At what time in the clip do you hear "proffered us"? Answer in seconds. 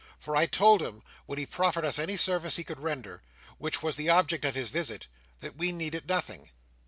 1.45-1.99